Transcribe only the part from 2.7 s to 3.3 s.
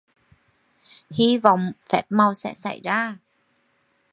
ra